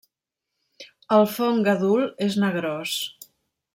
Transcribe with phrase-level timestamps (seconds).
[1.17, 2.95] El fong adult és negrós.